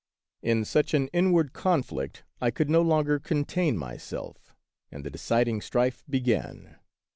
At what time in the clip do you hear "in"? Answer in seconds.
0.41-0.65